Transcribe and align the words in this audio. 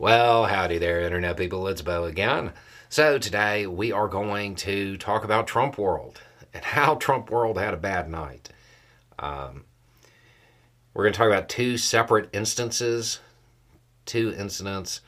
Well, 0.00 0.46
howdy 0.46 0.78
there, 0.78 1.02
Internet 1.02 1.36
people. 1.36 1.68
It's 1.68 1.82
Beau 1.82 2.04
again. 2.04 2.54
So, 2.88 3.18
today 3.18 3.66
we 3.66 3.92
are 3.92 4.08
going 4.08 4.54
to 4.54 4.96
talk 4.96 5.24
about 5.24 5.46
Trump 5.46 5.76
World 5.76 6.22
and 6.54 6.64
how 6.64 6.94
Trump 6.94 7.30
World 7.30 7.58
had 7.58 7.74
a 7.74 7.76
bad 7.76 8.08
night. 8.08 8.48
Um, 9.18 9.66
we're 10.94 11.04
going 11.04 11.12
to 11.12 11.18
talk 11.18 11.26
about 11.26 11.50
two 11.50 11.76
separate 11.76 12.30
instances, 12.32 13.20
two 14.06 14.32
incidents, 14.38 15.02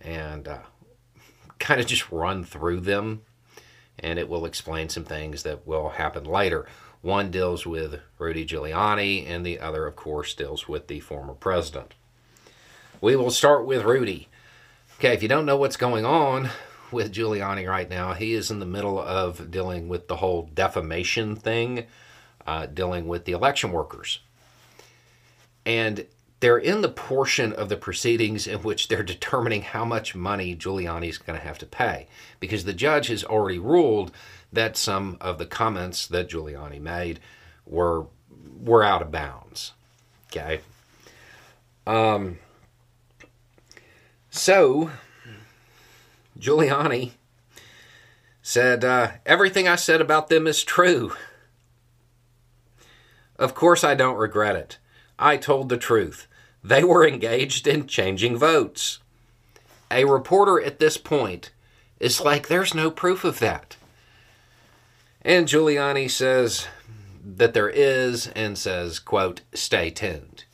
and 0.00 0.48
uh, 0.48 0.58
kind 1.60 1.80
of 1.80 1.86
just 1.86 2.10
run 2.10 2.42
through 2.42 2.80
them, 2.80 3.22
and 3.96 4.18
it 4.18 4.28
will 4.28 4.44
explain 4.44 4.88
some 4.88 5.04
things 5.04 5.44
that 5.44 5.68
will 5.68 5.90
happen 5.90 6.24
later. 6.24 6.66
One 7.00 7.30
deals 7.30 7.64
with 7.64 8.00
Rudy 8.18 8.44
Giuliani, 8.44 9.24
and 9.30 9.46
the 9.46 9.60
other, 9.60 9.86
of 9.86 9.94
course, 9.94 10.34
deals 10.34 10.66
with 10.66 10.88
the 10.88 10.98
former 10.98 11.34
president. 11.34 11.94
We 13.00 13.14
will 13.14 13.30
start 13.30 13.66
with 13.66 13.84
Rudy. 13.84 14.28
Okay, 14.98 15.12
if 15.12 15.22
you 15.22 15.28
don't 15.28 15.44
know 15.44 15.58
what's 15.58 15.76
going 15.76 16.06
on 16.06 16.48
with 16.90 17.12
Giuliani 17.12 17.68
right 17.68 17.88
now, 17.90 18.14
he 18.14 18.32
is 18.32 18.50
in 18.50 18.58
the 18.58 18.64
middle 18.64 18.98
of 18.98 19.50
dealing 19.50 19.88
with 19.88 20.08
the 20.08 20.16
whole 20.16 20.48
defamation 20.54 21.36
thing, 21.36 21.86
uh, 22.46 22.64
dealing 22.64 23.06
with 23.06 23.26
the 23.26 23.32
election 23.32 23.70
workers. 23.70 24.20
And 25.66 26.06
they're 26.40 26.56
in 26.56 26.80
the 26.80 26.88
portion 26.88 27.52
of 27.52 27.68
the 27.68 27.76
proceedings 27.76 28.46
in 28.46 28.60
which 28.60 28.88
they're 28.88 29.02
determining 29.14 29.60
how 29.60 29.84
much 29.84 30.14
money 30.14 30.56
Giuliani 30.56 31.10
is 31.10 31.18
going 31.18 31.38
to 31.38 31.44
have 31.44 31.58
to 31.58 31.66
pay. 31.66 32.06
Because 32.40 32.64
the 32.64 32.72
judge 32.72 33.08
has 33.08 33.24
already 33.24 33.58
ruled 33.58 34.10
that 34.52 34.78
some 34.78 35.18
of 35.20 35.36
the 35.36 35.46
comments 35.46 36.06
that 36.06 36.30
Giuliani 36.30 36.80
made 36.80 37.20
were 37.66 38.06
were 38.58 38.82
out 38.82 39.02
of 39.02 39.12
bounds. 39.12 39.72
Okay. 40.28 40.60
Um, 41.86 42.38
so, 44.36 44.90
Giuliani 46.38 47.12
said, 48.42 48.84
uh, 48.84 49.12
Everything 49.24 49.66
I 49.66 49.76
said 49.76 50.00
about 50.00 50.28
them 50.28 50.46
is 50.46 50.62
true. 50.64 51.12
Of 53.38 53.54
course, 53.54 53.84
I 53.84 53.94
don't 53.94 54.16
regret 54.16 54.56
it. 54.56 54.78
I 55.18 55.36
told 55.36 55.68
the 55.68 55.76
truth. 55.76 56.26
They 56.62 56.82
were 56.82 57.06
engaged 57.06 57.66
in 57.66 57.86
changing 57.86 58.36
votes. 58.38 58.98
A 59.90 60.04
reporter 60.04 60.60
at 60.60 60.78
this 60.78 60.96
point 60.96 61.50
is 62.00 62.20
like, 62.20 62.48
There's 62.48 62.74
no 62.74 62.90
proof 62.90 63.24
of 63.24 63.38
that. 63.40 63.76
And 65.22 65.48
Giuliani 65.48 66.08
says 66.08 66.68
that 67.26 67.52
there 67.52 67.68
is 67.68 68.28
and 68.28 68.56
says, 68.56 69.00
quote, 69.00 69.40
stay 69.52 69.90
tuned. 69.90 70.44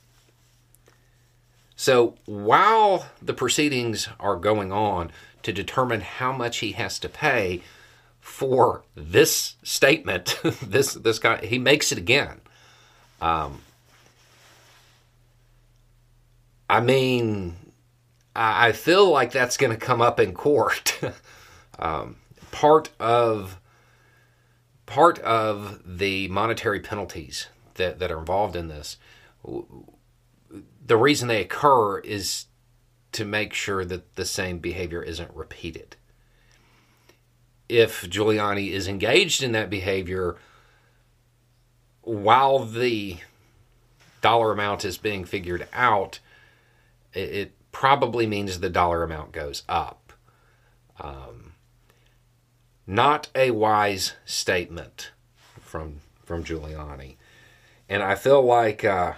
So 1.77 2.17
while 2.27 3.07
the 3.21 3.35
proceedings 3.35 4.09
are 4.21 4.37
going 4.37 4.73
on 4.73 5.11
to 5.43 5.53
determine 5.53 6.01
how 6.01 6.33
much 6.33 6.59
he 6.59 6.73
has 6.73 6.99
to 7.01 7.09
pay 7.09 7.63
for 8.21 8.85
this 8.95 9.57
statement, 9.63 10.39
this 10.63 10.95
this 10.95 11.19
guy 11.19 11.45
he 11.45 11.59
makes 11.59 11.93
it 11.93 11.99
again. 11.99 12.41
Um, 13.21 13.61
I 16.69 16.81
mean, 16.81 17.57
I, 18.35 18.69
I 18.69 18.73
feel 18.73 19.11
like 19.11 19.33
that's 19.33 19.57
going 19.57 19.73
to 19.73 19.79
come 19.79 20.01
up 20.01 20.19
in 20.21 20.35
court. 20.35 20.99
um, 21.79 22.17
part 22.51 22.91
of 23.01 23.59
part 24.87 25.19
of 25.21 25.81
the 25.85 26.29
monetary 26.29 26.81
penalties 26.81 27.49
that, 27.75 27.99
that 27.99 28.11
are 28.11 28.19
involved 28.19 28.55
in 28.55 28.69
this 28.69 28.99
the 30.85 30.97
reason 30.97 31.29
they 31.29 31.41
occur 31.41 31.99
is 31.99 32.47
to 33.13 33.25
make 33.25 33.53
sure 33.53 33.85
that 33.85 34.15
the 34.17 34.25
same 34.25 34.59
behavior 34.59 35.03
isn't 35.03 35.31
repeated. 35.35 35.97
If 37.69 38.03
Giuliani 38.03 38.71
is 38.71 38.89
engaged 38.89 39.43
in 39.43 39.53
that 39.53 39.71
behavior 39.71 40.37
while 42.03 42.59
the 42.65 43.19
dollar 44.21 44.53
amount 44.53 44.85
is 44.85 44.99
being 44.99 45.25
figured 45.25 45.69
out, 45.73 46.19
it, 47.13 47.53
probably 47.73 48.27
means 48.27 48.61
the 48.61 48.69
dollar 48.69 49.03
amount 49.03 49.33
goes 49.33 49.63
up. 49.67 50.13
Um, 51.01 51.55
not 52.87 53.29
a 53.35 53.51
wise 53.51 54.13
statement 54.27 55.11
from 55.61 56.01
from 56.23 56.45
Giuliani, 56.45 57.17
and 57.89 58.03
I 58.03 58.15
feel 58.15 58.43
like 58.43 58.85
uh, 58.85 59.15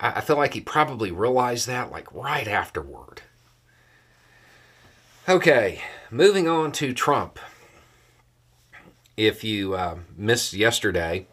I 0.00 0.20
feel 0.22 0.36
like 0.36 0.54
he 0.54 0.60
probably 0.60 1.10
realized 1.10 1.66
that 1.66 1.90
like 1.90 2.12
right 2.14 2.48
afterward. 2.48 3.22
Okay, 5.28 5.82
moving 6.10 6.48
on 6.48 6.72
to 6.72 6.94
Trump. 6.94 7.38
If 9.16 9.44
you 9.44 9.74
uh, 9.74 9.98
missed 10.16 10.54
yesterday, 10.54 11.26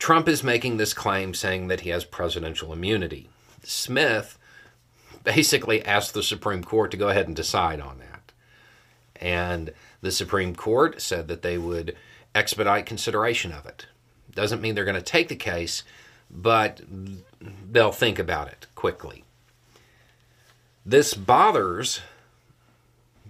Trump 0.00 0.28
is 0.28 0.42
making 0.42 0.76
this 0.76 0.92
claim 0.92 1.32
saying 1.32 1.68
that 1.68 1.80
he 1.80 1.90
has 1.90 2.04
presidential 2.04 2.72
immunity. 2.72 3.28
Smith 3.62 4.36
basically 5.22 5.84
asked 5.84 6.14
the 6.14 6.22
Supreme 6.22 6.64
Court 6.64 6.90
to 6.90 6.96
go 6.96 7.08
ahead 7.08 7.28
and 7.28 7.36
decide 7.36 7.80
on 7.80 7.98
that. 7.98 8.32
And 9.16 9.72
the 10.00 10.10
Supreme 10.10 10.56
Court 10.56 11.00
said 11.00 11.28
that 11.28 11.42
they 11.42 11.58
would 11.58 11.94
expedite 12.34 12.86
consideration 12.86 13.52
of 13.52 13.66
it. 13.66 13.86
Doesn't 14.34 14.62
mean 14.62 14.74
they're 14.74 14.84
going 14.84 14.94
to 14.96 15.02
take 15.02 15.28
the 15.28 15.36
case, 15.36 15.82
but 16.30 16.80
they'll 17.70 17.92
think 17.92 18.18
about 18.18 18.48
it 18.48 18.66
quickly. 18.74 19.24
This 20.86 21.14
bothers 21.14 22.00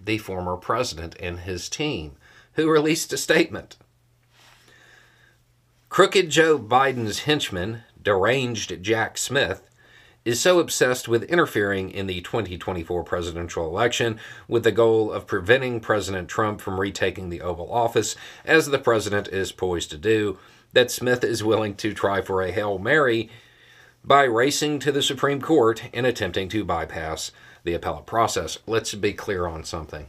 the 0.05 0.19
former 0.19 0.57
president 0.57 1.17
and 1.21 1.41
his 1.41 1.69
team, 1.69 2.17
who 2.55 2.71
released 2.71 3.13
a 3.13 3.17
statement. 3.17 3.77
Crooked 5.89 6.31
Joe 6.31 6.59
Biden's 6.59 7.21
henchman, 7.21 7.83
deranged 8.03 8.83
Jack 8.83 9.19
Smith, 9.19 9.69
is 10.25 10.41
so 10.41 10.59
obsessed 10.59 11.09
with 11.09 11.25
interfering 11.25 11.91
in 11.91 12.07
the 12.07 12.21
2024 12.21 13.03
presidential 13.05 13.67
election 13.67 14.19
with 14.47 14.65
the 14.65 14.73
goal 14.73 15.11
of 15.11 15.27
preventing 15.27 15.81
President 15.81 16.29
Trump 16.29 16.61
from 16.61 16.79
retaking 16.79 17.31
the 17.31 17.41
Oval 17.41 17.73
Office, 17.73 18.15
as 18.45 18.67
the 18.67 18.79
president 18.79 19.29
is 19.29 19.51
poised 19.51 19.91
to 19.91 19.99
do, 19.99 20.39
that 20.73 20.91
Smith 20.91 21.25
is 21.25 21.45
willing 21.45 21.75
to 21.77 21.93
try 21.93 22.21
for 22.21 22.43
a 22.43 22.53
Hail 22.53 22.79
Mary 22.79 23.31
by 24.05 24.25
racing 24.25 24.79
to 24.81 24.93
the 24.93 25.03
Supreme 25.03 25.41
Court 25.41 25.83
and 25.93 26.07
attempting 26.07 26.49
to 26.51 26.65
bypass 26.65 27.33
the 27.65 27.75
appellate 27.75 28.07
process. 28.07 28.59
Let's 28.67 28.95
be 28.95 29.13
clear 29.13 29.47
on 29.47 29.65
something. 29.65 30.07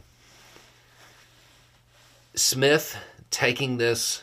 Smith 2.34 2.96
taking 3.30 3.76
this 3.76 4.22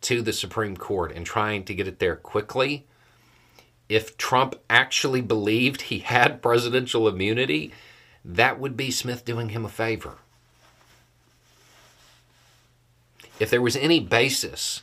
to 0.00 0.22
the 0.22 0.32
Supreme 0.32 0.76
Court 0.76 1.12
and 1.12 1.24
trying 1.24 1.64
to 1.64 1.74
get 1.74 1.86
it 1.86 1.98
there 1.98 2.16
quickly, 2.16 2.86
if 3.88 4.16
Trump 4.16 4.54
actually 4.68 5.20
believed 5.20 5.82
he 5.82 5.98
had 6.00 6.42
presidential 6.42 7.06
immunity, 7.06 7.72
that 8.24 8.58
would 8.58 8.76
be 8.76 8.90
Smith 8.90 9.24
doing 9.24 9.50
him 9.50 9.64
a 9.64 9.68
favor. 9.68 10.18
If 13.38 13.50
there 13.50 13.62
was 13.62 13.76
any 13.76 14.00
basis 14.00 14.82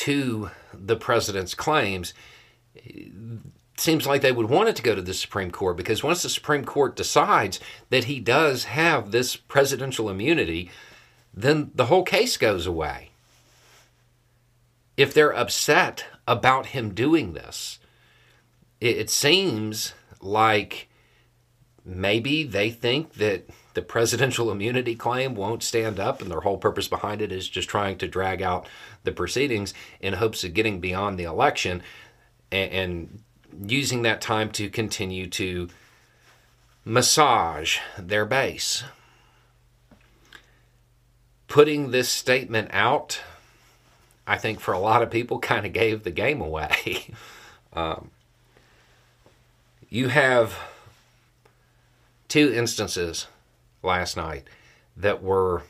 to 0.00 0.50
the 0.72 0.96
president's 0.96 1.54
claims, 1.54 2.14
seems 3.76 4.06
like 4.06 4.22
they 4.22 4.32
would 4.32 4.48
want 4.48 4.68
it 4.68 4.76
to 4.76 4.82
go 4.82 4.94
to 4.94 5.02
the 5.02 5.12
Supreme 5.12 5.50
Court 5.50 5.76
because 5.76 6.02
once 6.02 6.22
the 6.22 6.28
Supreme 6.30 6.64
Court 6.64 6.96
decides 6.96 7.60
that 7.90 8.04
he 8.04 8.18
does 8.18 8.64
have 8.64 9.10
this 9.10 9.36
presidential 9.36 10.08
immunity, 10.08 10.70
then 11.34 11.70
the 11.74 11.86
whole 11.86 12.02
case 12.02 12.38
goes 12.38 12.66
away. 12.66 13.10
If 14.96 15.12
they're 15.12 15.36
upset 15.36 16.06
about 16.26 16.66
him 16.66 16.94
doing 16.94 17.34
this, 17.34 17.78
it, 18.80 19.10
seems 19.10 19.92
like 20.22 20.88
maybe 21.84 22.44
they 22.44 22.70
think 22.70 23.14
that 23.14 23.48
the 23.74 23.82
presidential 23.82 24.50
immunity 24.50 24.96
claim 24.96 25.34
won't 25.34 25.62
stand 25.62 26.00
up, 26.00 26.20
and 26.20 26.30
their 26.30 26.40
whole 26.40 26.58
purpose 26.58 26.88
behind 26.88 27.22
it 27.22 27.30
is 27.30 27.48
just 27.48 27.68
trying 27.68 27.98
to 27.98 28.08
drag 28.08 28.42
out 28.42 28.66
the 29.04 29.12
proceedings 29.12 29.72
in 30.00 30.14
hopes 30.14 30.42
of 30.44 30.54
getting 30.54 30.80
beyond 30.80 31.18
the 31.18 31.24
election 31.24 31.82
and, 32.50 32.72
and 32.72 33.22
using 33.66 34.02
that 34.02 34.20
time 34.20 34.50
to 34.52 34.68
continue 34.68 35.26
to 35.28 35.68
massage 36.84 37.78
their 37.98 38.24
base. 38.24 38.84
Putting 41.46 41.90
this 41.90 42.08
statement 42.08 42.70
out, 42.72 43.20
I 44.26 44.36
think 44.38 44.60
for 44.60 44.72
a 44.72 44.78
lot 44.78 45.02
of 45.02 45.10
people, 45.10 45.38
kind 45.40 45.64
of 45.64 45.72
gave 45.72 46.02
the 46.02 46.10
game 46.10 46.40
away. 46.40 47.14
um, 47.72 48.10
you 49.88 50.08
have 50.08 50.56
two 52.28 52.52
instances 52.52 53.26
last 53.82 54.16
night 54.16 54.44
that 54.96 55.22
were 55.22 55.62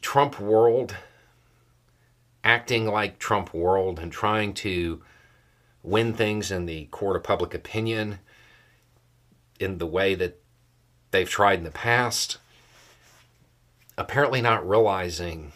Trump 0.00 0.40
world 0.40 0.96
acting 2.46 2.86
like 2.86 3.18
Trump 3.18 3.52
world 3.52 3.98
and 3.98 4.12
trying 4.12 4.54
to 4.54 5.02
win 5.82 6.14
things 6.14 6.50
in 6.50 6.66
the 6.66 6.84
court 6.86 7.16
of 7.16 7.24
public 7.24 7.52
opinion 7.52 8.20
in 9.58 9.78
the 9.78 9.86
way 9.86 10.14
that 10.14 10.40
they've 11.10 11.28
tried 11.28 11.58
in 11.58 11.64
the 11.64 11.70
past, 11.70 12.38
apparently 13.98 14.40
not 14.40 14.66
realizing 14.68 15.52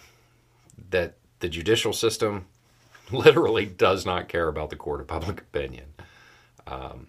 that 0.91 1.15
the 1.39 1.49
judicial 1.49 1.93
system 1.93 2.47
literally 3.13 3.67
does 3.67 4.05
not 4.05 4.29
care 4.29 4.49
about 4.49 4.71
the 4.71 4.77
court 4.77 5.01
of 5.01 5.07
public 5.07 5.41
opinion. 5.41 5.95
Um, 6.67 7.07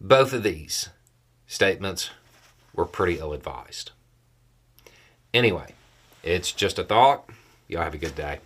both 0.00 0.32
of 0.32 0.42
these 0.42 0.88
statements 1.52 2.08
were 2.74 2.86
pretty 2.86 3.18
ill 3.18 3.34
advised. 3.34 3.90
Anyway, 5.34 5.74
it's 6.22 6.50
just 6.50 6.78
a 6.78 6.84
thought. 6.84 7.28
Y'all 7.68 7.82
have 7.82 7.92
a 7.92 7.98
good 7.98 8.16
day. 8.16 8.38